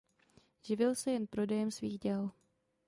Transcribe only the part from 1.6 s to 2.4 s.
svých děl.